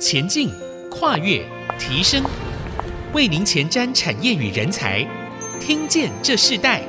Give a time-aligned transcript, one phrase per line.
[0.00, 0.50] 前进、
[0.90, 1.44] 跨越、
[1.78, 2.24] 提升，
[3.12, 5.06] 为您前瞻产业与人才。
[5.60, 6.82] 听见这世代。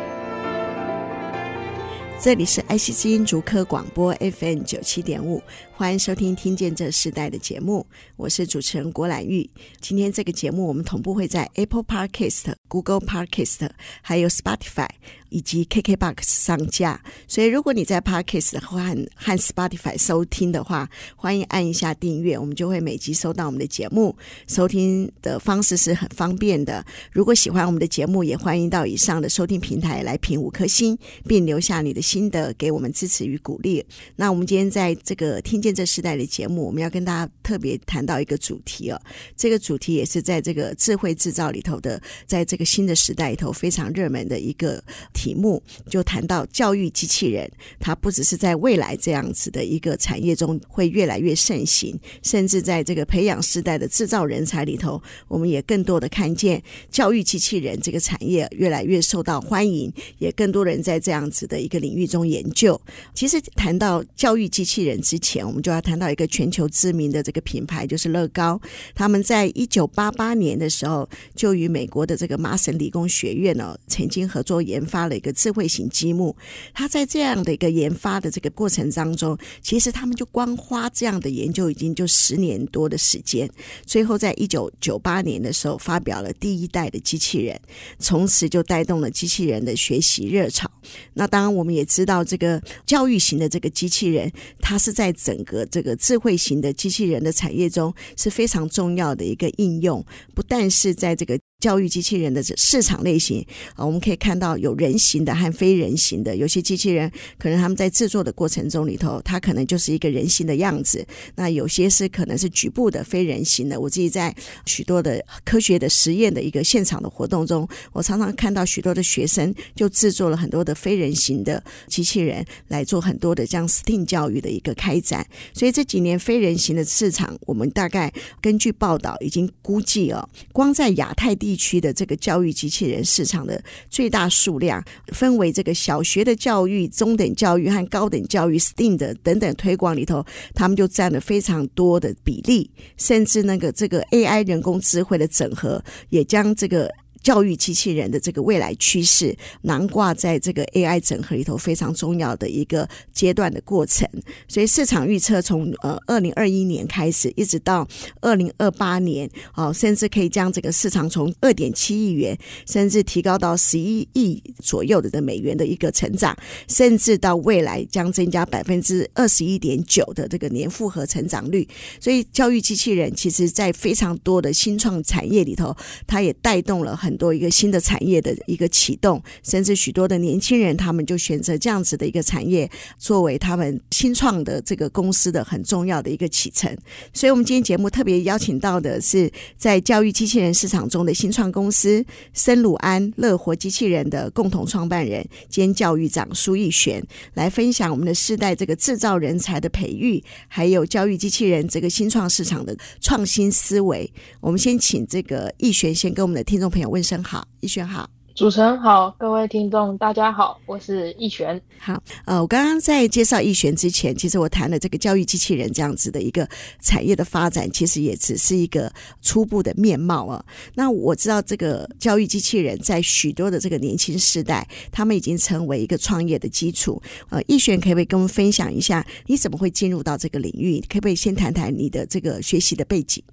[2.17, 5.43] 这里是爱惜基因竹科广播 FM 九七点五，
[5.81, 7.83] 欢迎收听《听见这世代》的节目，
[8.15, 9.49] 我是主持人郭兰玉。
[9.79, 13.67] 今天这个节目我们同步会在 Apple Podcast、Google Podcast，
[14.03, 14.89] 还有 Spotify。
[15.31, 18.77] 以及 KKBOX 上架，所以如果你在 Podcast 和
[19.15, 24.13] 和 Spotify 收听的话，欢迎按一下订阅，我们就会每集收到我们的节目。
[24.45, 26.85] 收听的方式是很方便的。
[27.13, 33.81] 如果喜欢我们的节目，也欢迎到以上的收听平台来评五颗星，并留下你的心得，给我们支持与鼓励。
[34.17, 39.01] 那我们今天在这个听见这时代的节目，我们要跟大家特别谈到一个主题哦。
[39.35, 44.83] 这个主题也是在这个智慧制造里头的，在这个新的时代里头非常热门的一个。
[45.13, 62.79] 题目就谈到教育机器人，它不只是在未来这样子的一个产业中会越来越盛行，甚至在这个培养世代的制造人才里头，我们也更多的看见教育机器人这个产业越来越受到欢迎，也更多人在这样子的一个领域中研究。
[63.13, 68.59] 其实谈到教育机器人之前，我们就要谈到一个全球知名的这个品牌，就是乐高。
[68.93, 75.11] 他们在一九八八年的时候，就与美国的这个麻省理工学院呢，曾经合作研发了。
[75.21, 76.35] 一个智慧型积木，
[76.73, 83.47] 他在这样的一个研发的这个过程当中，其实他们就光花这样的研究已经就十年多的时间，
[83.85, 87.59] 最后在一九九八年的时候发表了第一代的机器人，
[87.99, 90.71] 从此就带动了机器人的学习热潮。
[91.13, 101.39] 那当然，我们也知道这个教育型的这个机器人，它是在整个这个智慧型的机器人的产业中是非常重要的一个应用，不但是在这个。
[101.61, 103.45] 教育机器人的市场类型
[103.75, 106.35] 啊，我们可以看到有人形的和非人形的。
[106.35, 111.05] 有些机器人可能他们在制作的过程中里头，它可能就是一个人形的样子。
[111.35, 113.79] 那有些是可能是局部的非人形的。
[113.79, 125.23] 我自己在许多的科学的实验的一个现场的活动中，我常常看到许多的学生就制作了很多的非人形的机器人来做很多的这样 STEAM 教育的一个开展。
[125.53, 131.50] 所以这几年非人形的市场，我们大概根据报道已经估计哦，光在亚太地。
[131.51, 140.25] 地区的这个教育机器人市场的最大数量，分为这个小学的教育、中等教育和高等教育 STEAM 的等等推广里头，
[140.55, 146.89] 他们就占了非常多的比例，甚至那个这个 AI 人工智慧的整合，也将这个。
[147.21, 154.07] 教育机器人的这个未来趋势，囊括在这个 AI 整合里头非常重要的一个阶段的过程。
[154.47, 157.87] 所以市场预测从呃二零二一年开始，一直到
[158.21, 166.35] 二零二八年，哦，甚至可以将这个市场从二点七亿元，甚至提高到十一亿左右的的美元的一个成长，
[166.67, 171.67] 甚至到未来将增加百分之二十一点九的这个年复合成长率。
[171.99, 175.75] 所以教育机器人其实在非常多的新创产业里头，
[176.07, 177.10] 它也带动了很。
[177.11, 186.73] 很多一个新的产业的一个启动，甚至许多的年轻人，他们就选择这样子的一个产业作为他们新创的这个公司的很重要的一个启程。
[187.11, 192.01] 所以，我们今天节目特别邀请到的是在教育机器人市场中的新创公司
[192.31, 204.09] 森鲁安乐活机器人的共同创办人兼教育长苏逸璇，来分享我们的世代这个制造人才的培育，还有教育机器人这个新创市场的创新思维。
[204.39, 207.00] 我们先请这个逸璇先跟我们的听众朋友问。
[207.01, 211.59] 医生好，一璇好，主持人好，各位听众大家好，我是易璇。
[211.79, 216.47] 好，呃，我刚刚在介绍易璇之前，其实我谈了这个教育机器人这样子的一个
[216.79, 220.45] 产业的发展，其实也只是一个初步的面貌啊。
[220.75, 227.01] 那我知道这个教育机器人在许多的这个年轻世代，他们已经成为一个创业的基础。
[227.31, 230.79] 呃，易璇可不可以跟我们分享一下，你怎么会进入到这个领域？
[230.81, 233.23] 可不可以先谈谈你的这个学习的背景？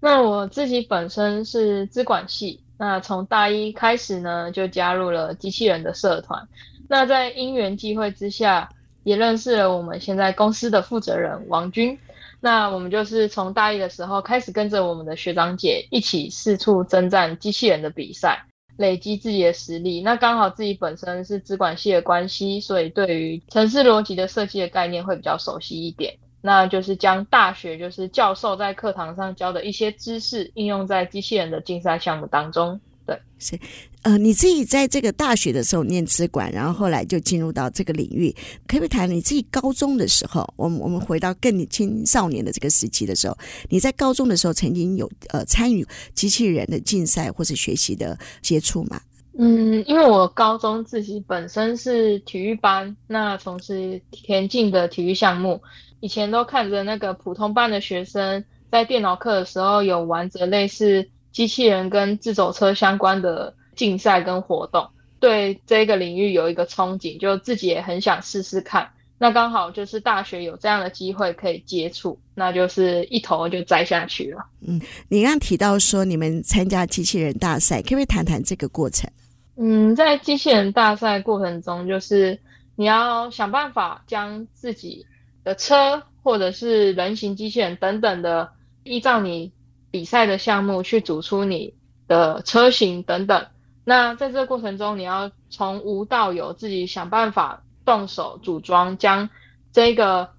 [0.00, 2.58] 那我自己本身是资管系。
[2.82, 6.48] 那从大一开始呢，就加入了机器人的社团。
[6.88, 8.68] 那在因缘际会之下，
[9.04, 11.96] 也认识了我们现在公司的负责人王军。
[12.40, 18.44] 那我们就是从大一的时候开始，跟着我们的学长姐一起四处征战机器人的比赛，
[18.78, 20.02] 累积自己的实力。
[20.02, 26.12] 那刚好自己本身是资管系的关系，所以对于城市逻辑的设计的概念会比较熟悉一点。
[26.42, 32.78] 那就是将大学就是教授在课堂上教的一些知识应用在机器人的竞赛项目当中。
[33.04, 33.58] 对，是，
[34.02, 38.32] 呃，你自己在这个大学的时候念资管，然后后来就进入到这个领域，
[38.68, 40.48] 可不可以谈你自己高中的时候？
[40.56, 43.36] 我们我们回到更青少年的这个时期的时候，
[43.70, 45.84] 你在高中的时候曾经有呃参与
[46.14, 49.00] 机器人的竞赛或是学习的接触吗？
[49.36, 55.60] 嗯，因为我高中自己本身是体育班，那从事田径的体育项目。
[56.02, 64.84] 以前都看着那个普通班的学生在电脑课的时候有玩着类似机器人跟自走车相关的竞赛跟活动，
[65.20, 68.90] 对这个领域有一个憧憬，就自己也很想试试看。
[69.16, 74.44] 那刚好就是大学有这样的机会可以接触，那就是一头就栽下去了。
[74.66, 79.08] 嗯，你刚刚提到说你们参加机器人大赛，可不可以谈谈这个过程？
[79.56, 82.36] 嗯，在机器人大赛过程中，就是
[82.74, 85.06] 你要想办法将自己
[85.44, 88.52] 的车或者是人形机器人等等的。
[88.84, 89.52] 依照你
[89.92, 91.74] 比赛的项目去组出你
[92.08, 93.46] 的车型等等，
[93.84, 99.30] 那在这个过程中，你要从无到有，自己想办法动手组装，将
[99.70, 100.30] 这个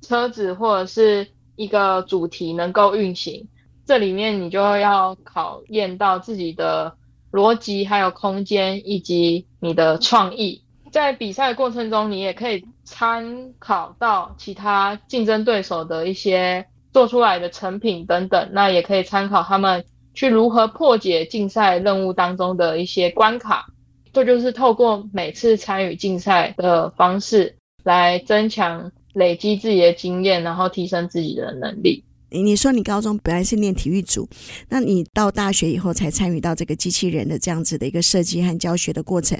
[0.00, 3.46] 车子或者是一个主题能够运行。
[3.86, 6.96] 这里面你就要考验到自己的
[7.30, 10.64] 逻辑，还有空间以及你的创意。
[10.90, 16.66] 在比赛过程中，你也可以参考到其他竞争对手的一些。
[16.92, 19.82] 做出来的成品等等，那也可以参考他们
[20.12, 23.64] 去如何破解竞赛任务当中的一些关卡。
[24.12, 32.04] 这就是透过每次参与竞赛的方式来增强、累积自己的经验，然后提升自己的能力。
[32.40, 34.28] 你说你高中本来是念体育组，
[34.68, 39.38] 那你到大学以后才参与到这个机器人的这样子的一个设计和教学的过程。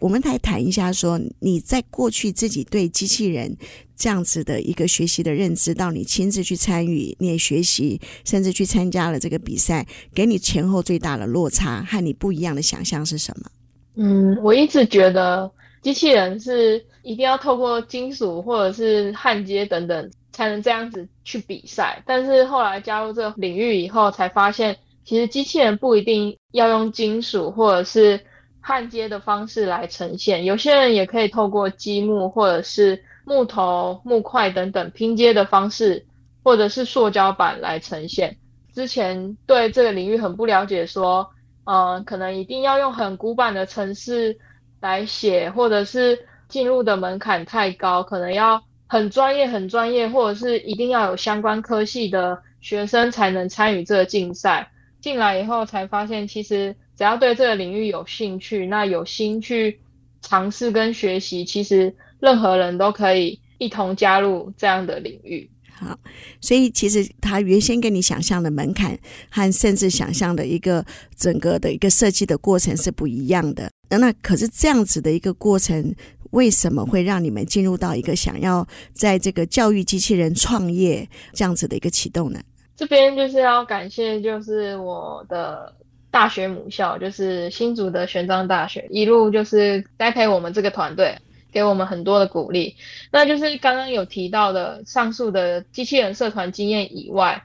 [0.00, 3.56] 我们来谈一下，说你在过去自己对机器人
[3.96, 13.50] 这样子的一个学习的认知，到你亲自去参与，你也学习，甚至去参加了这个比赛，给你前后最大的落差和你不一样的想象是什么？
[13.94, 15.50] 嗯，我一直觉得
[15.82, 20.10] 机器人是一定要透过金属或者是焊接等等。
[20.32, 28.18] 才能这样子去比赛，但是后来加入这个领域以后，才发现其实机器人不一定要用金属或者是
[28.60, 36.06] 焊接的方式来呈现，有些人也可以透过积木或者是木头、木块等等拼接的方式，
[36.42, 38.38] 或者是塑胶板来呈现。
[38.74, 41.28] 之前对这个领域很不了解，说，
[41.64, 44.38] 呃，可能一定要用很古板的程式
[44.80, 48.62] 来写，或者是进入的门槛太高，可能要。
[48.92, 54.70] 很专业，很专业，或者是一定要有相关科系的学生才能参与这个竞赛。
[55.00, 59.80] 进来以后才发现，其实只要对这个领域有兴趣，那有心去
[60.20, 65.48] 尝试跟学习，其实任何人都可以一同加入这样的领域。
[65.72, 65.98] 好，
[66.42, 68.98] 所以其实他原先跟你想象的门槛
[69.30, 70.84] 和甚至想象的一个
[71.16, 73.70] 整个的一个设计的过程是不一样的。
[73.88, 75.94] 那可是这样子的一个过程。
[76.32, 82.40] 为什么会让你们进入到一个想要在这个教育机器人创业这样子的一个启动呢？
[82.76, 85.72] 这边就是要感谢，就是我的
[86.10, 91.16] 大学母校，就是新竹的玄奘大学，一路就是栽培我们这个团队，
[91.52, 92.74] 给我们很多的鼓励。
[93.10, 97.42] 那就是刚刚有提到的上述的机器人社团经验以外。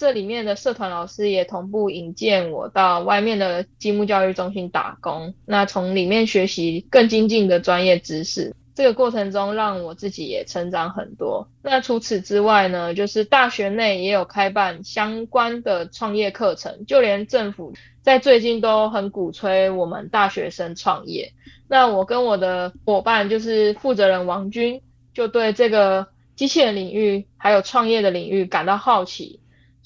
[0.00, 8.56] 这里面的社团老师也同步引荐我到外面的积木教育中心打工，那从里面学习更精进的专业知识。
[8.74, 11.46] 这个过程中让我自己也成长很多。
[11.62, 21.34] 那除此之外呢，就是大学内也有开办相关的创业课程，就连政府在最近都很鼓吹我们大学生创业。
[21.68, 24.80] 那我跟我的伙伴就是负责人王军，
[25.12, 29.39] 就对这个机器人领域还有创业的领域感到好奇。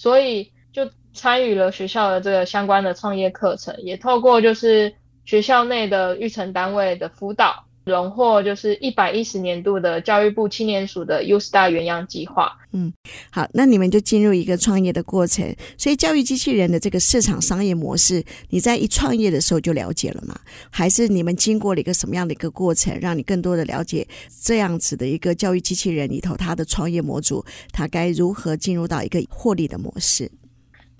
[0.04, 4.94] 所以就参与了学校的这个相关的创业课程，也透过就是
[5.24, 12.56] 学校内的育成单位的辅导，荣获就是一百一十年度的教育部青年署的 U Star 原样计划。
[12.72, 12.92] 嗯，
[13.30, 15.54] 好，那你们就进入一个创业的过程。
[15.76, 20.34] 所以教育机器人的这个市场商业模式，你在一创业的时候就了解了吗？
[20.70, 24.06] 还是你们经过了一个什么样的一个过程，让你更多的了解
[24.42, 30.30] 这样子的一个教育机器人里头它的创业模组，它该如何进入到一个获利的模式？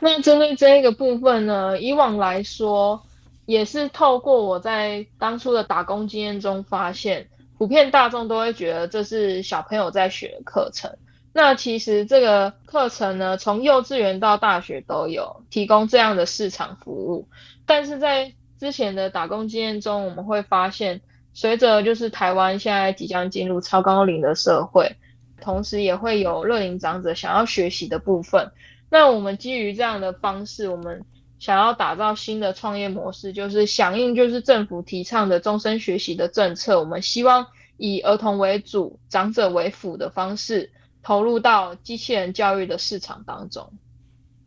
[0.01, 3.03] 那针对这一个部分呢，以往来说，
[3.47, 10.91] 也是透过我在当初的打工经验中发现，普遍大众都会觉得这是小朋友在学的课程。
[11.33, 17.29] 那其实这个课程呢，从幼稚园到大学都有提供这样的市场服务。
[17.67, 21.01] 但是在之前的打工经验中，我们会发现，
[21.33, 24.97] 随着就是台湾现在即将进入超高龄的社会，
[25.41, 28.53] 同时也会有乐龄长者想要学习的部分。
[28.89, 31.05] 那我们基于这样的方式，我们
[31.45, 36.81] 想要打造新的创业模式，就是响应就是政府提倡的终身学习的政策。
[36.81, 40.73] 我们希望以儿童为主、长者为辅的方式，
[41.03, 43.75] 投入到机器人教育的市场当中。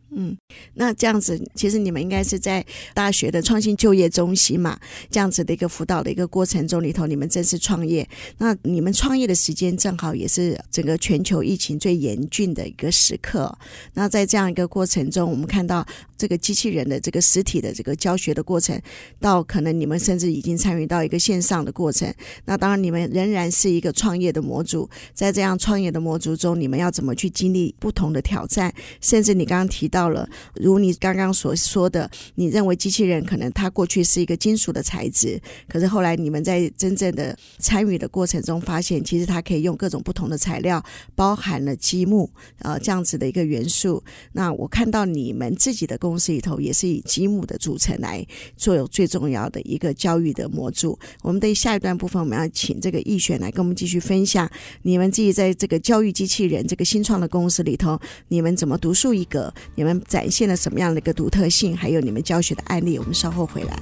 [0.10, 0.36] 嗯，
[0.76, 4.80] 那这样子，其实你们应该是在大学的创新就业中心嘛，
[5.12, 8.08] 这样子的一个辅导的一个过程中里头，你们正式创业。
[8.38, 13.54] 那你们创业的时间正好也是整个全球疫情最严峻的一个时刻。
[13.96, 15.86] 那在这样一个过程中，我们看到
[16.18, 18.82] 这个机器人的这个实体的这个教学的过程，
[19.20, 22.12] 到可能你们甚至已经参与到一个线上的过程。
[22.46, 28.74] 那当然，你们仍然是一个创业的模组，在这样创业的模组中，你们要怎么去经历不同的挑战？
[29.02, 29.97] 甚至你刚刚提到。
[29.98, 40.84] 到了，如你刚刚所说的，你认为机器人可能它过去是一个金属的材质，可是后来你们在真正的参与的过程中，发现其实它可以用各种不同的材料，
[41.16, 44.04] 包含了积木，呃，这样子的一个元素。
[44.34, 48.24] 那我看到你们自己的公司里头也是以积木的组成来
[48.56, 50.98] 做有最重要的一个教育的模组。
[51.24, 54.48] 我们的下一段部分，我们要请这个易选来跟我们继续分享，
[54.84, 59.52] 你们自己在这个教育机器人这个新创的公司里头，你们怎么独树一格？
[59.76, 61.76] 你们们展现了什么样的一个独特性？
[61.76, 63.80] 还有你们教学的案例，我们稍后回来。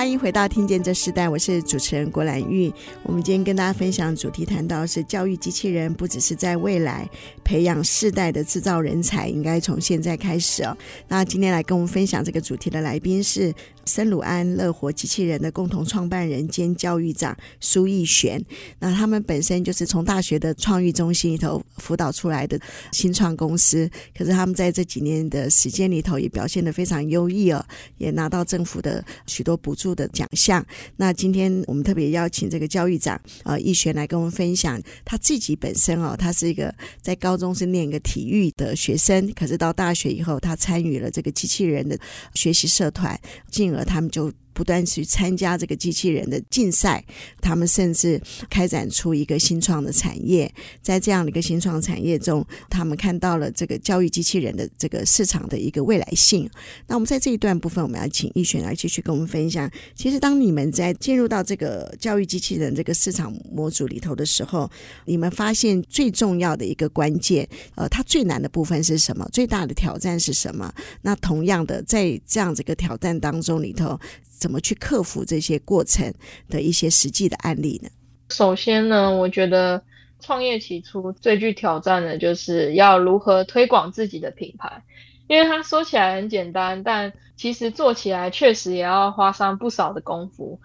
[0.00, 2.72] 欢迎回到《听见这时代》，我是主持人郭兰玉。
[3.02, 7.06] 我们今天跟大家分享主题，谈到是教育机器人，不只是在未来
[7.44, 10.74] 培养世代的制造人才，应该从现在开始哦。
[11.08, 13.52] 那今天来跟我们分享这个主题的来宾是
[13.84, 18.42] 森鲁安乐活机器人的共同创办人兼教育长苏奕璇。
[18.78, 22.58] 那他们本身就是从大学的创育中心里头辅导出来的
[22.90, 27.62] 新创公司，可是他们在这几年的时间里头也表现得非常优异哦，
[27.98, 29.89] 也拿到政府的许多补助。
[29.94, 30.64] 的奖项。
[30.96, 41.98] 那今天我们特别邀请这个教育长呃易璇来跟我们分享他自己本身哦，他是一个在高中是念一个体育的学生，可是到大学以后，他参与了这个机器人的
[42.34, 43.18] 学习社团，
[43.50, 44.32] 进而他们就。
[44.60, 47.02] 不断去参加这个机器人的竞赛，
[47.40, 50.52] 他们甚至开展出一个新创的产业。
[50.82, 56.46] 在这样的一个新创产业中，他们看到了这个教育机器人的这个市场的一个未来性。
[56.86, 59.70] 那我们在这一段部分，我们要请易璇来继续跟我们分享。
[59.94, 64.70] 其实，当你们在进入到这个教育机器人这个市场模组里头的时候，
[65.06, 69.26] 你们发现最重要的一个关键，呃，它最难的部分是什么？
[69.32, 70.70] 最大的挑战是什么？
[71.00, 73.98] 那同样的，在这样子一个挑战当中里头。
[74.40, 76.12] 怎么去克服这些过程
[76.48, 77.90] 的一些实际的案例呢？
[78.30, 79.80] 首先呢，我觉得
[80.20, 84.82] 创业起初最具挑战的就是要如何推广自己的品牌，
[85.28, 90.60] 因为它说起来很简单，但其实做起来确实也要花上不少的功夫。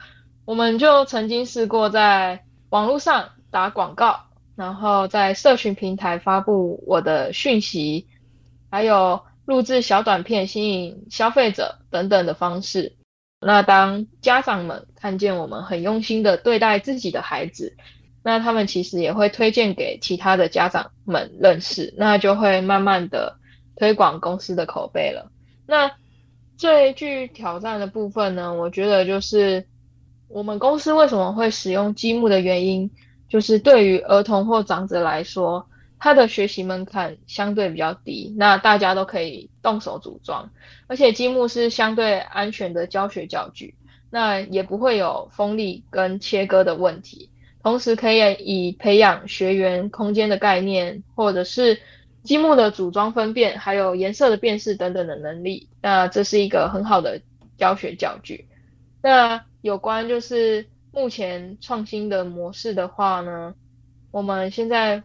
[0.45, 4.19] 我们就曾经试过在网络上打广告，
[4.55, 8.05] 然后在社群平台发布我的讯息，
[8.69, 12.93] 还有录制小短片吸引消费者等等的方式。
[13.39, 17.75] 那当家长们看见我们很用心的对待自己的孩子，
[18.23, 23.37] 那他们其实也会推荐给其他的家长们认识，那就会慢慢的
[23.75, 25.31] 推广公司的口碑了。
[25.67, 25.91] 那
[26.57, 29.67] 最具挑战的部分呢，我觉得就是
[30.27, 32.89] 我们公司为什么会使用积木的原因，
[33.29, 35.67] 就是对于儿童或长者来说。
[35.97, 40.51] 它的学习门槛相对比较低，那大家都可以动手组装，
[40.87, 43.73] 而且积木是相对安全的教学教具，
[44.11, 47.29] 那也不会有锋利跟切割的问题，
[47.63, 51.79] 同时可以以培养学员空间的概念，或者是
[52.23, 57.21] 积木的组装分辨，还有颜色的辨识等等的能力，那这是一个很好的
[57.57, 58.47] 教学教具。
[59.01, 63.55] 那有关就是目前创新的模式的话呢，
[64.11, 65.01] 我们现在。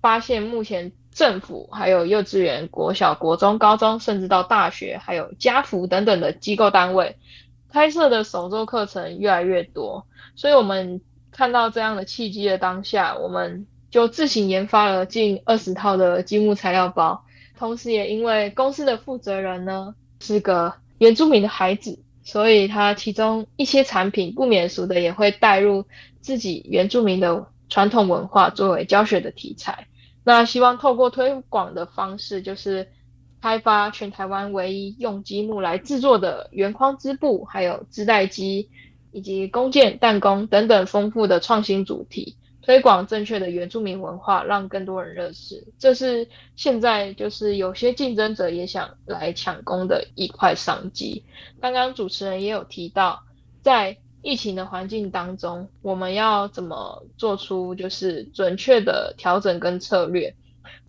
[0.00, 7.16] 发现目前政府还有幼稚园、国小、国中、高中，甚至到大学，还有家福等等的机构单位
[7.72, 17.24] 开设的手作课程越来越多，所以我们看到这样的契机的当下，我们就自行研发了近二十套的积木材料包，
[17.58, 25.84] 同时也因为公司的负责人呢是个原住民的孩子，所以他其中一些产品不免俗的也会带入
[26.20, 29.86] 自己原住民的传统文化作为教学的题材。
[30.24, 32.88] 那希望透过推广的方式，就是
[33.40, 38.68] 开发全台湾唯一用积木来制作的圆框织布，还有织带机，
[39.12, 45.66] 以及弓箭弹弓等等丰富的创新主题，推广正确的原住民文化，让更多人认识。
[45.78, 51.24] 这是现在就是有些竞争者也想来抢攻的一块商机。
[51.60, 53.22] 刚刚主持人也有提到，
[53.62, 60.34] 在疫情的环境当中，我们要怎么做出就是准确的调整跟策略？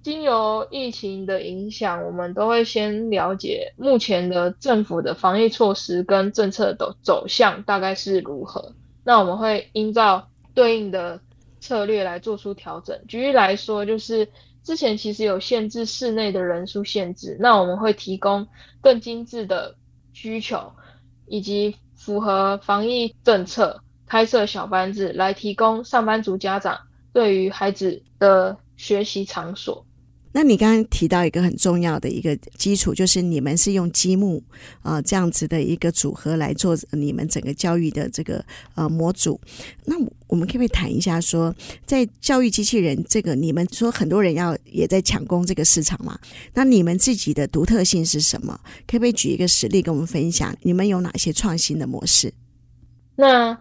[0.03, 8.73] 经由疫情的影响，我们都会先了解目前的政府的防疫措施跟政策的走向大概是如何。
[9.03, 11.21] 那我们会依照对应的
[11.59, 12.99] 策略来做出调整。
[13.07, 14.27] 举例来说，就是
[14.63, 18.47] 之前其实有限制室内的人数限制，那我们会提供
[18.81, 19.75] 更精致的
[20.13, 20.71] 需求，
[21.27, 26.79] 以及符合防疫政策，开设小班制来提供上班族家长
[27.13, 29.85] 对于孩子的学习场所。
[30.33, 34.41] 那你刚刚提到一个很重要的一个基础，就是你们是用积木
[34.81, 38.43] 啊、呃、这样子的一个组合来做你们整个教育的这个
[38.75, 39.39] 呃模组。
[39.83, 39.95] 那
[40.27, 41.53] 我们可不可以谈一下说，
[41.85, 46.17] 在教育机器人这个，你们说很多人要也在抢攻这个市场嘛？
[46.53, 48.57] 那你们自己的独特性是什么？
[48.87, 50.55] 可不可以举一个实例跟我们分享？
[50.61, 52.33] 你们有哪些创新的模式？
[53.17, 53.57] 那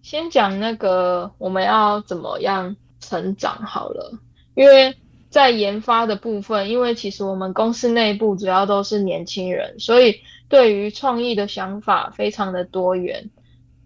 [0.00, 4.18] 先讲那个我们要怎么样成长好了，
[4.54, 4.96] 因为。
[5.34, 13.30] 在研发的部分，因为其实我们公司内部主要都是年轻人，所以对于创意的想法非常的多元。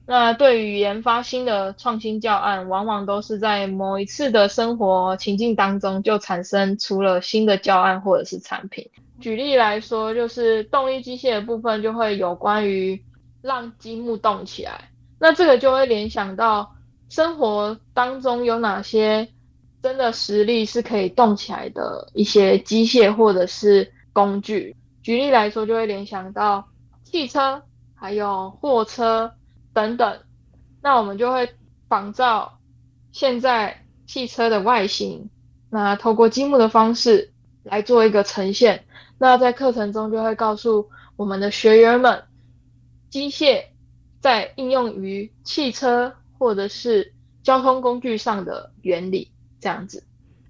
[0.05, 8.91] 那对于研发新的创新教案，往往都是在某一次的生活情境当中就产生出了新的教案或者是产品。
[9.19, 13.03] 举例来说，就是动力机械的部分就会有关于
[13.41, 16.75] 让积木动起来，那这个就会联想到
[17.09, 19.29] 生活当中有哪些。
[19.83, 24.77] 真的实力是可以动起来的一些机械或者是工具。
[25.03, 26.69] 举例来说，就会联想到
[27.05, 27.63] 汽车、
[27.95, 29.33] 还有货车
[29.73, 30.21] 等等。
[30.83, 31.49] 那我们就会
[31.89, 32.59] 仿照
[33.13, 35.31] 现在汽车的外形，
[35.71, 37.33] 那透过积木的方式
[37.63, 38.85] 来做一个呈现。
[39.19, 42.25] 那在课程中就会告诉我们的学员们，
[43.11, 43.65] 机械
[44.21, 49.31] 在应用于汽车或者是交通工具上的原理。
[49.61, 50.03] 这样子，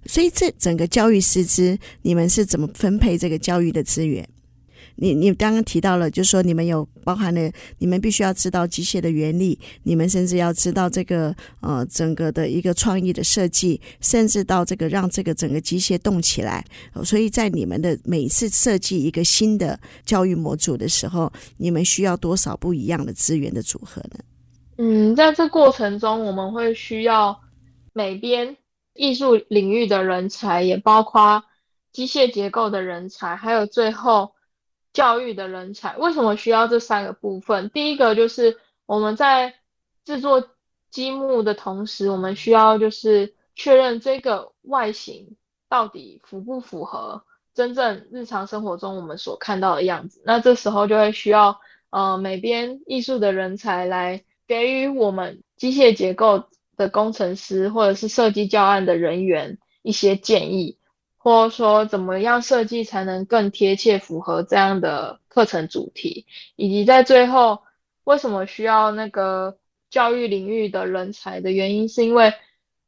[0.05, 4.27] 所以这整个教育师资，你们是怎么分配这个教育的资源？
[5.01, 16.65] 你你刚刚提到了，就是说你们有包含了，你们必须要知道机械的原理，你们甚至要知道这个呃整个的一个创意的设计，甚至到这个让这个整个机械动起来。
[17.05, 24.19] 所以在你们的每一次设计一个新的教育模组的时候，你们需要多少不一样的资源的组合呢？
[24.79, 27.39] 嗯，在这过程中，我们会需要
[27.93, 28.57] 每边。
[28.99, 31.45] 艺术领域的人才，也包括
[31.93, 34.33] 机械结构的人才，还有最后
[34.91, 35.95] 教育的人才。
[35.95, 37.69] 为什么需要这三个部分？
[37.69, 39.55] 第一个就是我们在
[40.03, 40.49] 制作
[40.91, 45.37] 积木的同时，我们需要就是确认这个外形
[45.69, 50.21] 到底符不符合真正日常生活中我们所看到的样子。
[50.25, 60.77] 那这时候就会需要呃每边艺术的人才来给予我们机械结构的工程师或者是设计教案的人员一些建议，
[61.17, 67.61] 或者说怎么样设计才能更贴切符合这样的课程主题，以及在最后
[68.05, 69.57] 为什么需要那个
[69.89, 72.33] 教育领域的人才的原因，是因为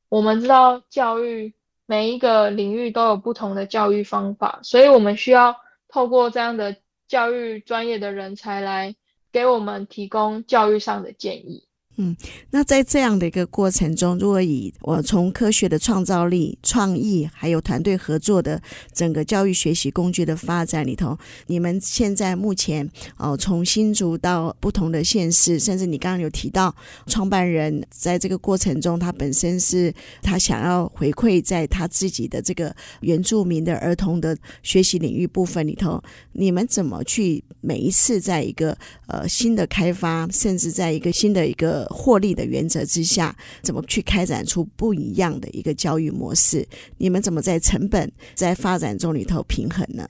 [0.07, 1.53] 我们知道教育
[1.85, 5.57] 每一个领域都有不同的教育方法，所以我们需要
[5.89, 6.77] 透过这样的
[7.09, 8.95] 教育专业的人才来
[9.33, 11.67] 给我们提供教育上的建议。
[12.03, 12.17] 嗯，
[12.49, 18.59] 那在这样的一个过程中，如果以我从科学的创造力、创意，还有团队合作的
[18.91, 46.67] 整个教育学习工具的发展里头，你们现在目前哦，从新竹到不同的县市，甚至你刚刚有提到创办人在这个过程中，他本身是他想要回馈在他自己的这个原住民的儿童的学习领域部分里头，你们怎么去每一次在一个呃新的开发，甚至在一个新的一个获利的原则之下，怎么去开展出不一样的一个教育模式？
[46.97, 50.07] 你们怎么在成本在发展中里头平衡呢？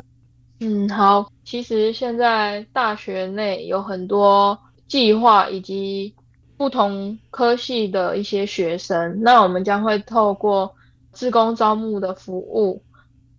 [0.59, 6.13] 嗯，好，其实现在大学内有很多计划以及
[6.55, 10.71] 不同科系的一些学生，那我们将会透过
[11.11, 12.83] 自工招募的服务，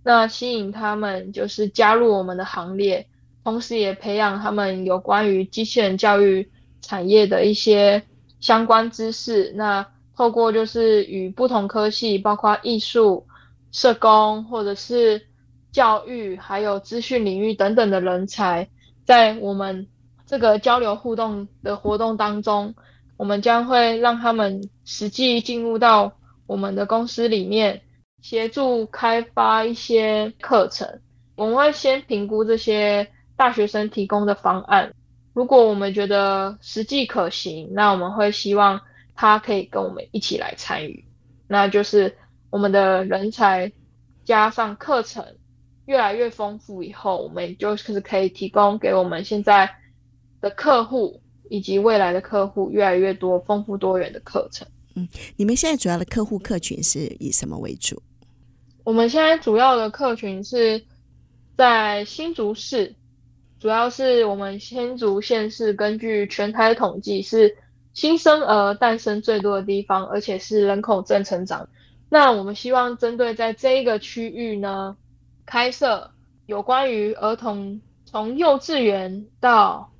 [0.02, 3.06] 那吸引他们就是加入我们的行列，
[3.44, 6.50] 同时也培养他们有关于机器人教育
[6.80, 8.02] 产业的一些。
[8.42, 13.26] 相关知识，那透过就是与不同科系，包括艺术、
[13.70, 15.28] 社工或者是
[15.70, 18.68] 教育，还有资讯领域等等的人才，
[19.06, 19.86] 在我们
[20.26, 22.74] 这个交流互动的活动当中，
[23.16, 26.12] 我们将会让他们实际进入到
[26.46, 27.80] 我们的公司里面，
[28.20, 31.00] 协助开发一些课程。
[31.36, 34.92] 我们会先评估这些大学生提供的方案。
[35.34, 38.80] 如果我们觉得实际可行，那我们会希望
[39.14, 41.04] 他可以跟我们一起来参与。
[41.48, 42.16] 那就是
[42.50, 43.72] 我们的人才
[44.24, 45.24] 加上课程
[45.86, 49.68] 越来越丰富以后，我们就是可以提供给我们现在
[50.40, 54.66] 的客户以及未来的客户越来越多丰富多元的课程。
[54.94, 58.02] 嗯，你们现在主要的客户客群是以什么为主？
[58.84, 60.84] 我们现在主要的客群是
[61.56, 62.94] 在新竹市，
[63.62, 67.56] 主要是我们新竹县市根据全台统计是
[67.92, 71.68] 新生儿诞生最多的地方，而且是人口正成长。
[72.08, 74.96] 那我们希望针对在这一个区域呢，
[75.46, 76.10] 开设
[76.46, 79.92] 有关于儿童从幼稚园到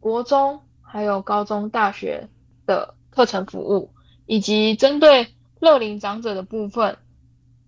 [0.00, 2.28] 国中，还有高中、大学
[2.66, 3.92] 的课程服务，
[4.26, 5.28] 以及针对
[5.60, 6.96] 乐龄长者的部分。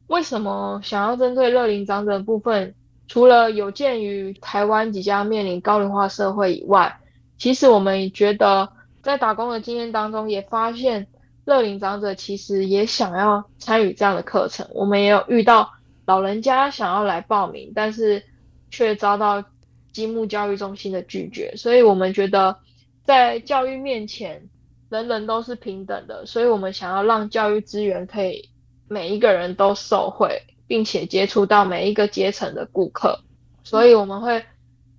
[0.08, 2.74] 为什么想要针对乐龄长者的部分？
[3.10, 7.00] 除了有鉴于台湾即将面临高龄化社会以外，
[7.38, 8.68] 其实我们也觉得
[9.02, 11.08] 在打工的经验当中，也发现
[11.44, 14.64] 乐龄长者其实也想要参与这样的课程。
[14.70, 15.72] 我们也有遇到
[16.06, 18.22] 老人家想要来报名，但是
[18.70, 19.42] 却遭到
[19.90, 21.52] 积木教育中心的拒绝。
[21.56, 22.56] 所以我们觉得
[23.02, 24.48] 在教育面前，
[24.88, 26.24] 人人都是平等的。
[26.26, 28.48] 所以我们想要让教育资源可以。
[28.92, 33.18] 每一个人都受惠，并且接触到每一个阶层的顾客，
[33.64, 34.44] 所以我们会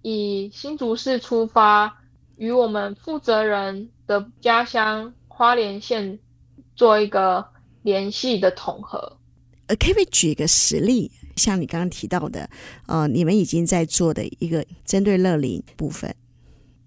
[0.02, 1.98] 以新竹市出发，
[2.36, 6.20] 与我们负责人的家乡花莲县
[6.76, 7.46] 做一个
[7.84, 9.16] 联系的统合。
[9.68, 12.50] 呃，可不可以举一个实例，像你刚刚提到的，
[12.86, 16.14] 呃，你们已经在做的一个针对乐龄部分。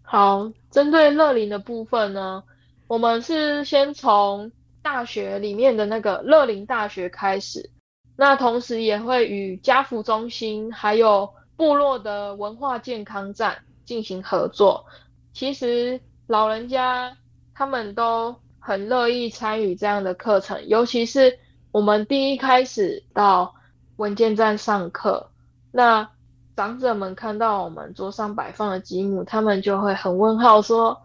[0.02, 2.44] 好，针对乐龄的部分呢，
[2.86, 4.52] 我们是先从。
[4.84, 7.70] 大学里面的那个乐龄大学开始，
[8.16, 14.84] 那同时也会与家扶中心还有部落的文化健康站进行合作。
[15.32, 17.16] 其实老人家
[17.54, 21.38] 他们都很乐意参与这样的课程，尤其是
[21.72, 23.54] 我们第一开始到
[23.96, 25.30] 文件站上课，
[25.70, 26.08] 那
[26.56, 31.02] 长者们看到我们桌上摆放的积木，他们就会很问号说。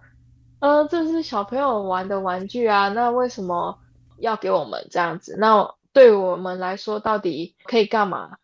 [0.61, 3.79] 呃，这是小朋友玩的玩具啊，那为什么
[4.17, 5.37] 要给我们这样子？
[5.39, 8.37] 那对我们来说，到底可以干嘛？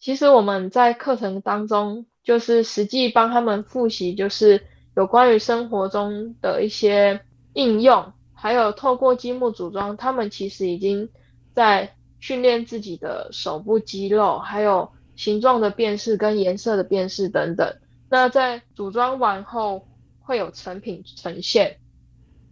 [0.00, 4.66] 其实我们在课程当中，就是实际帮他们复习，就是
[4.96, 7.20] 有关于生活中的一些
[7.52, 11.08] 应用，还有透过积木组装，他们其实已经
[11.54, 17.76] 在训练自己的手部肌肉，还有形状的辨识跟颜色的辨识等等。
[18.10, 19.86] 那在组装完后，
[20.18, 21.78] 会有成品呈现，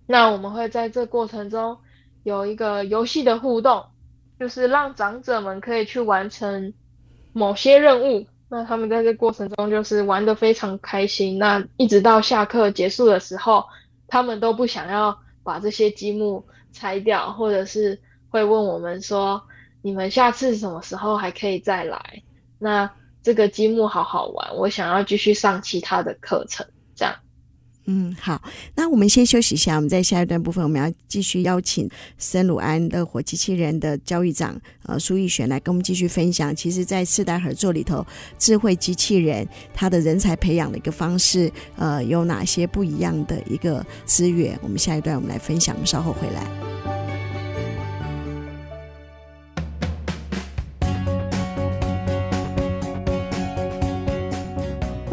[0.06, 1.78] 那我们会在这过程中
[2.22, 3.86] 有一个游戏的互动，
[4.38, 6.72] 就是让长者们可以去完成
[7.32, 11.38] 某些任务，那他们在这过程中就是玩的非常开心。
[11.38, 13.64] 那一直到下课结束的时候，
[14.06, 19.42] 他们都不想要把这些积木拆掉，或者是会问我们说
[19.82, 22.22] ：“你们下次什么时候还可以再来？”
[22.58, 22.90] 那
[23.22, 26.66] 这个积木好好玩，我想要继续上其他的课程，
[27.86, 28.40] 嗯，好，
[28.74, 29.76] 那我们先休息一下。
[29.76, 36.54] 我们在下一段部分，我们要继续邀请森鲁安的火机器人的教育长呃苏奕璇来跟我们继续分享。
[36.56, 38.04] 其实，在四代合作里头，
[38.38, 44.58] 智慧机器人它的人才培养的一个方式，呃，有哪些不一样的一个资源？
[44.62, 45.74] 我们下一段我们来分享。
[45.74, 46.93] 我们稍后回来。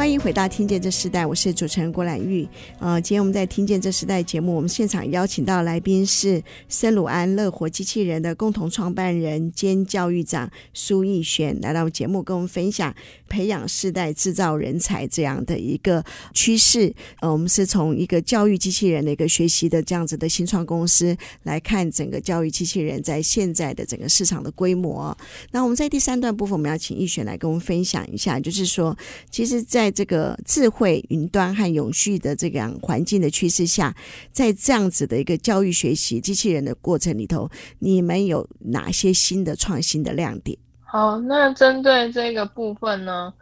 [0.01, 2.47] 欢迎回到《听见这时代》，我是主持人郭兰玉。
[2.79, 12.91] 呃，今天我们在《听见这时代》节目，我们现场邀请到来宾是森鲁安乐活机器人的共同创办人兼教育长苏奕璇，来到节目跟我们分享
[13.29, 16.91] 培养世代、制造人才这样的一个趋势。
[17.19, 25.15] 呃，我们是从一个教育机器人的一个学习的这样子的新创公司来看整个教育机器人在现在的整个市场的规模。
[25.51, 28.97] 那我们在第三段部分，我们要请逸璇来跟我们分享一下，就是说，
[29.29, 33.95] 其实，在这个智慧云端和永续的这样环境的趋势下，
[34.31, 37.49] 在这样子的一个教育学习机器人的过程里头，
[37.79, 40.57] 你们有哪些新的创新的亮点？
[40.81, 43.33] 好，那针对这个部分呢，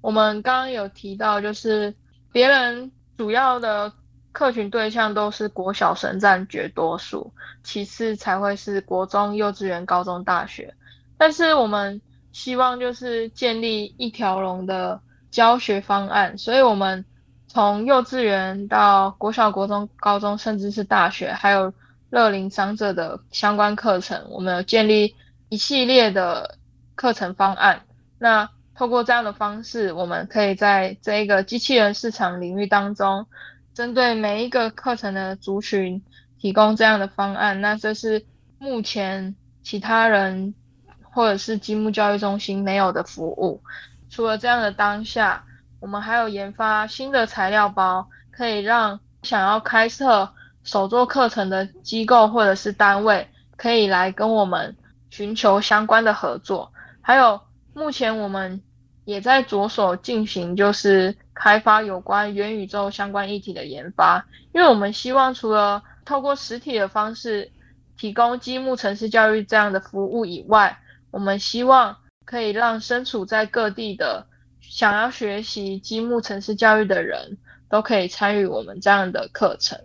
[0.00, 1.94] 我们刚刚有提到，就是
[2.32, 3.92] 别人主要的
[4.32, 7.32] 客群对象都是国小生占绝多数，
[7.62, 10.74] 其次才会是国中、幼稚园、高中、大学，
[11.16, 12.00] 但是我们
[12.32, 15.00] 希望就是建立一条龙的。
[15.30, 17.04] 教学方案，所以我们
[17.46, 21.72] 从幼稚园到国小、国中、高中，甚至是大学，还有
[22.10, 25.14] 乐龄长者的相关课程，我们有建立
[25.48, 26.58] 一系列的
[26.94, 27.82] 课程方案。
[28.18, 33.26] 那透过这样的方式，我们可以在这一个机器人市场领域当中，
[33.74, 36.02] 针对每一个课程的族群
[36.38, 37.60] 提供这样的方案。
[37.60, 38.24] 那这是
[38.58, 40.54] 目前其他人
[41.02, 43.62] 或者是积木教育中心没有的服务。
[44.10, 45.44] 除了这样的当下，
[45.80, 50.30] 我们还有研发新的材料包，可以让想要开设
[50.64, 54.76] 手作课程的机构或者是单位，可以来跟我们
[55.08, 56.70] 寻求相关的合作。
[57.00, 57.40] 还有，
[57.72, 58.60] 目前我们
[59.04, 64.26] 也在着手进行，就是开发有关元宇宙相关议题的研发。
[64.52, 67.50] 因为我们希望除了透过实体的方式
[67.96, 70.78] 提供积木城市教育这样的服务以外，
[71.10, 71.96] 我们希望
[72.30, 74.24] 可以让身处在各地的
[74.60, 77.36] 想要学习积木城市教育的人
[77.68, 79.76] 都可以参与我们这样的课程。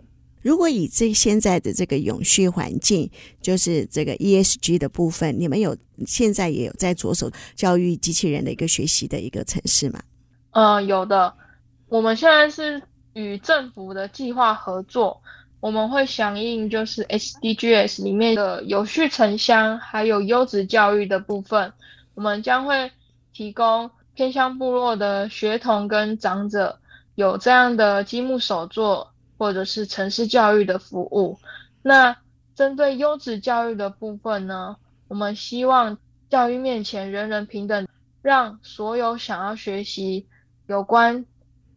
[0.42, 3.10] 如果以这现在的这个永续环境，
[3.42, 10.00] 就是这个 ESG 的部分，你们有现在也有在着手教育机器人的一个学习的一个城市吗？
[10.52, 11.34] 呃，有的。
[11.88, 12.80] 我们现在是
[13.14, 15.20] 与政府的计划合作，
[15.58, 21.72] 我们会响应就是 SDGs 里面的有序城乡还有优质教育的部分，
[22.16, 22.90] 我们将会
[23.32, 26.80] 提供偏乡部落的学童跟长者
[27.14, 29.12] 有这样的积木手作。
[29.38, 31.38] 或者是城市教育的服务。
[31.82, 32.16] 那
[32.54, 34.76] 针对优质教育的部分呢，
[35.08, 35.98] 我们希望
[36.30, 37.86] 教育面前人人平等，
[38.22, 40.26] 让所有想要学习
[40.66, 41.26] 有关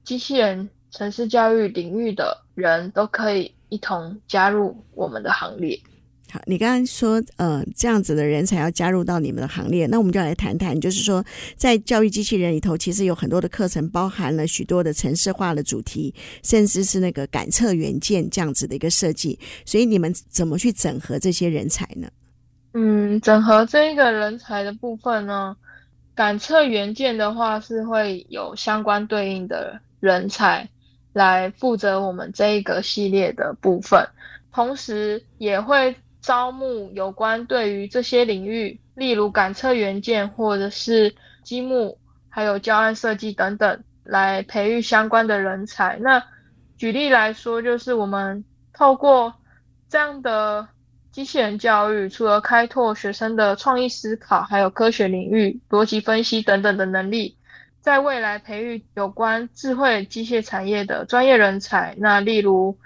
[0.06, 5.82] 机器人城市教育领域的人都可以一同加入我们的行列。
[6.32, 16.14] 好，你刚刚说，呃，这样子的人才要加入到你们的行列，那我们就来谈谈，就是说，在教育机器人里头，其实有很多的课程包含了许多的城市化的主题，
[16.44, 19.40] 甚至是那个感测元件这样子的一个设计。
[19.66, 22.08] 所以你们怎么去整合这些人才呢？
[22.74, 25.58] 嗯，整合这一个人才的部分呢，
[26.14, 30.70] 感测元件的话是会有相关对应的人才
[31.14, 34.08] 来负责我们这一个系列的部分，
[34.54, 35.96] 同时也会。
[36.22, 41.98] 招募有关对于这些领域，例如感测元件或者是积木，
[42.30, 45.98] 还有教案设计等等，来培育相关的人才。
[46.02, 46.24] 那
[46.78, 49.34] 举例来说，就是我们透过
[49.90, 50.68] 这样的
[51.12, 57.38] 机器人教育，除了开拓学生的创意思考，还有科学领域、逻辑分析等等的能力，
[57.82, 61.96] 在未来培育有关智慧机械产业的专业人才。
[61.98, 62.78] 那例如，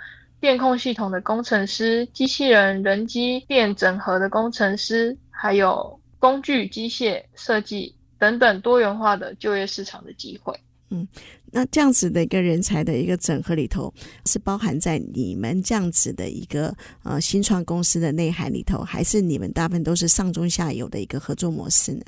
[0.43, 10.53] 电控系统的工程师、机器人、人机电整合的工程师，还有工具机械设计等等多元化的就业市场的机会。
[10.89, 11.08] 嗯，
[11.49, 13.93] 那这样子的一个人才的一个整合里头，
[14.25, 22.03] 是包含在你们这样子的一个呃新创公司的内涵里头，还是你们大部分都是上中下游的一个合作模式呢？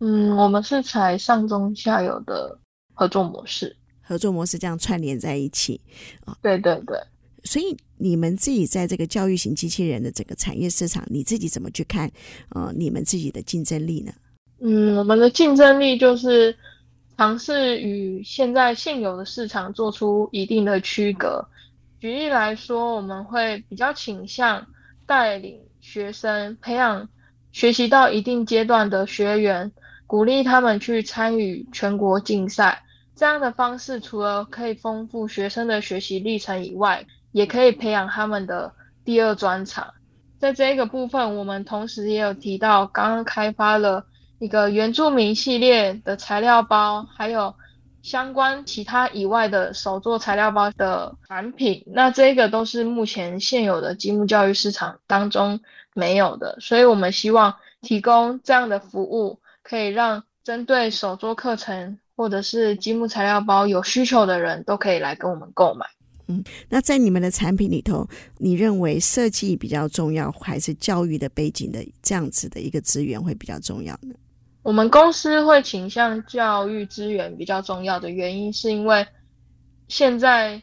[0.00, 2.58] 嗯，我们是采上中下游的
[2.94, 5.78] 合作模式，合作模式这样串联在一起。
[6.24, 6.98] 哦，对对对。
[7.46, 12.10] 所以你们自己在这个教育型机器人的整个产业市场，你自己怎么去看？
[12.50, 14.12] 呃，你们自己的竞争力呢？
[14.60, 16.54] 嗯，我们的竞争力就是
[17.16, 21.46] 尝试与现在现有的市场做出一定的区隔。
[22.00, 24.66] 举例来说，我们会比较倾向
[25.06, 27.08] 带领学生培养
[27.52, 29.70] 学习到一定阶段的学员，
[30.06, 32.82] 鼓励他们去参与全国竞赛。
[33.14, 38.72] 这样的方式除了可以丰富学生的学习历程以外，也可以培养他们的
[39.04, 39.94] 第二专长，
[40.38, 44.06] 在这个部分，我们同时也有提到，刚刚开发了
[44.38, 47.54] 一个原住民系列的材料包，还有
[48.02, 51.84] 相关其他以外的手作材料包的产品。
[51.86, 55.60] 那这个都是目前现有的积木教育市场当中
[55.94, 65.86] 没有的，所以我们希望提供这样的服务，可以让针对手作课程或者是积木材料包有需求的人都可以来跟我们购买。
[66.28, 68.08] 嗯，那在你们的产品里头，
[68.38, 74.14] 你认为设计比较重要，还是教育的背景的这样子的一个资源会比较重要呢？
[74.62, 79.06] 我们公司会倾向教育资源比较重要的原因，是因为
[79.86, 80.60] 现在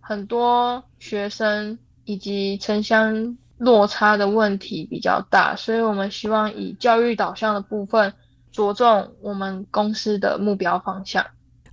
[0.00, 8.12] 很多学生以及城乡落差的问题比较大，所以我们希望以教育导向的部分
[8.50, 11.24] 着重我们公司的目标方向。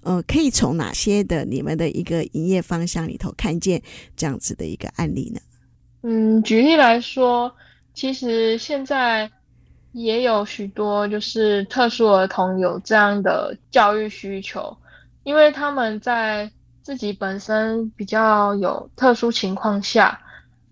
[0.04, 3.82] 呃，可以从哪些的你们的一个营业方向里头看见
[4.16, 5.40] 这样子的一个案例呢？
[6.02, 7.54] 嗯，举例来说，
[7.94, 9.30] 其实现在
[9.92, 14.76] 也有许多就是特殊儿童有这样的教育需求，
[15.22, 20.20] 因为他们在自己本身比较有特殊情况下，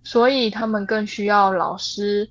[0.03, 2.27] 所以他们更需要老师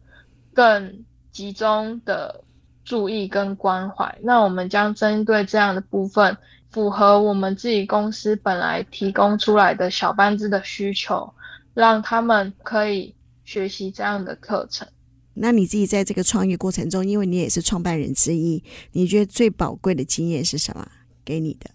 [0.52, 2.42] 更集中的
[2.84, 4.18] 注意跟关怀。
[4.20, 6.36] 那我们将针对这样的部分。
[6.70, 11.32] 符合我们自己公司本来提供出来的小班制的需求，
[11.74, 14.86] 让他们可以学习这样的课程。
[15.32, 20.86] 那你自己在这个创业过程中，因为你也是创办人之一，你觉得最宝贵的经验是什么？
[21.24, 21.70] 给你的？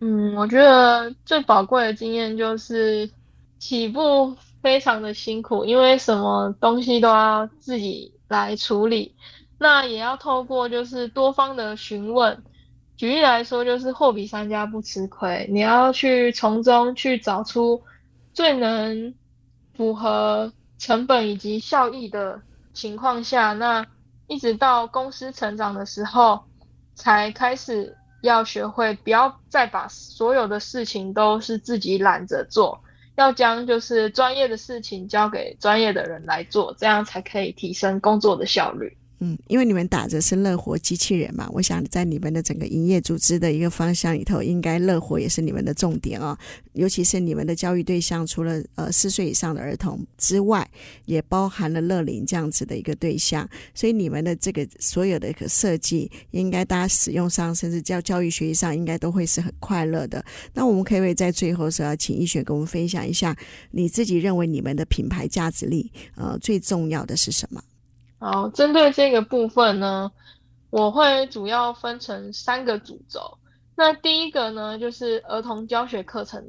[0.00, 3.10] 嗯，我觉得最宝贵的经验就是
[3.58, 9.14] 起步非常的辛苦，因为什么东西都要自己来处理，
[9.58, 12.42] 那也要透过就是多方的询问。
[13.00, 17.82] 举例来说，就是货比三家不吃亏，你要去从中去找出
[18.34, 19.14] 最能
[19.74, 22.42] 符合成本以及效益的
[22.74, 23.86] 情况下，那
[24.26, 26.44] 一直到公司成长的时候，
[26.94, 32.84] 才开始要学会不要再把所有的事情都是自己揽着做。
[33.16, 38.98] 要将就是专业的事情交给专业的人来做，这样才可以提升工作的效率。
[39.22, 46.34] 嗯，因为你们打着是乐活机器人嘛，我想在你们的整个营业组织的一个方向里头，应该乐活也是你们的重点哦。
[46.72, 50.66] 尤其是你们的教育对象，除了呃四岁以上的儿童之外，
[51.04, 53.46] 也包含了乐龄这样子的一个对象。
[53.74, 60.24] 所以你们的这个所有的一个设计，应该大家使用上，甚至教教育学习上，应该都会是很快乐的。
[60.54, 63.36] 那我们可不可以在最后时候，请易学跟我们分享一下，
[63.72, 67.62] 你自己认为你们的品牌价值力，呃，最重要的是什么？
[68.20, 70.12] 好，针对这个部分呢，
[70.68, 73.38] 我会主要分成三个主轴。
[73.74, 76.44] 那第一个呢，就是儿童教学课程，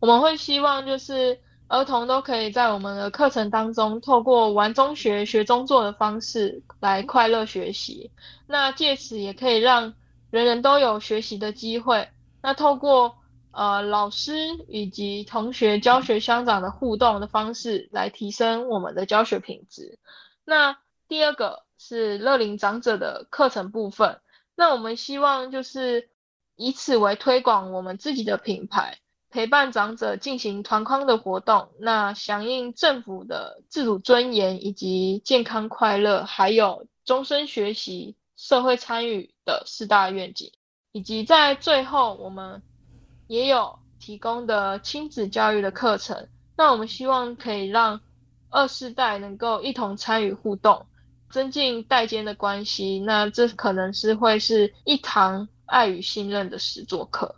[0.00, 8.10] 我们会希望就是儿童都可以在我们的课程当中，透过玩中学、学中做的方式来快乐学习。
[8.46, 9.92] 那借此也可以让
[10.30, 12.08] 人人都有学习的机会。
[12.40, 13.18] 那透过
[13.50, 14.32] 呃老师
[14.68, 19.98] 以及同学教学相长的互动的方式来提升我们的教学品质。
[20.46, 20.78] 那
[21.10, 24.20] 第二个是乐龄长者的课程部分，
[24.54, 26.08] 那我们希望就是
[26.54, 40.52] 以此为推广我们自己的品牌，陪伴长者进行团康的活动，那响应政府的自主尊严以及健康快乐，还有终身学习、社会参与的四大愿景，
[40.92, 42.62] 以及在最后我们
[43.26, 48.00] 也有提供的亲子教育的课程，那我们希望可以让
[48.48, 50.86] 二世代能够一同参与互动。
[51.30, 57.34] 增进代间的关系，那这可能是会是一堂爱与信任的实作课，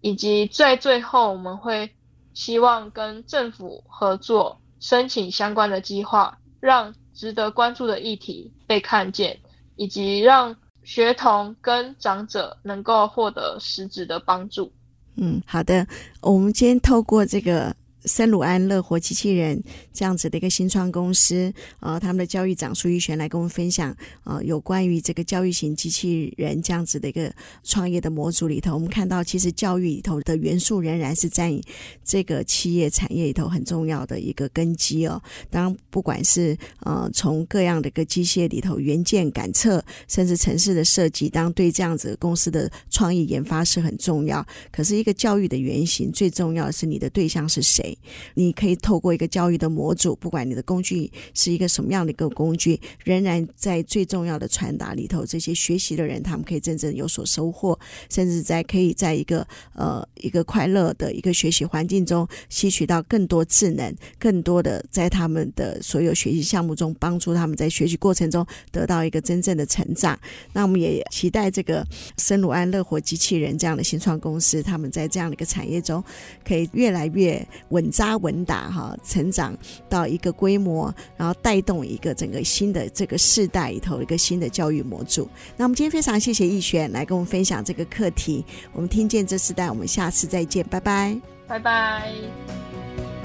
[0.00, 1.90] 以及在最后我们会
[2.34, 9.38] 希望跟政府合作，申请相关的计划，让值得关注的议题被看见，
[9.76, 14.72] 以及让学童跟长者能够获得实质的帮助。
[15.16, 15.86] 嗯，好的，
[16.20, 17.74] 我们今天透过这个。
[18.04, 27.32] 森鲁安乐活机器人这样子的一个新创公司，呃，他们的教育长苏一璇来跟我们分享，呃，有关于这个教育型机器人这样子的一个
[27.64, 31.58] 创业的模组里头，我们看到其实教育里头的元素仍然是在
[32.04, 35.20] 这个企业产业里头很重要的一个根基哦。
[35.50, 44.46] 当，不管是呃从各样的一个机械里头元件感测，甚至城市的设计，当对这样子公司的创意研发是很重要。
[44.70, 47.87] 可是，一个教育的原型最重要的是你的对象是谁？
[48.34, 57.78] 你可以透过一个教育的模组，不管你的工具是一个什么样的一个工具，仍然在最重要的传达里头，这些学习的人他们可以真正有所收获，
[58.10, 70.18] 甚至在可以在一个呃一个快乐的一个学习环境中吸取到更多智能，更多的在他们的所有学习项目中帮助他们在学习过程中得到一个真正的成长。
[70.52, 76.02] 那我们也期待这个森鲁安乐活机器人这样的新创公司，他们在这样的一个产业中
[76.44, 77.46] 可以越来越
[77.78, 77.88] 稳。
[77.98, 85.28] 扎稳打哈，成长到一个规模，然后带动一个整个新的这个世代里头一个新的教育模组。
[85.56, 88.44] 那我们今天非常谢谢易璇来跟我们分享这个课题。
[88.72, 93.17] 我们听见这世代，我们下次再见，拜拜，拜拜。